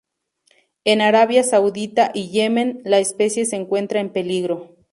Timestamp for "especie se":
2.97-3.55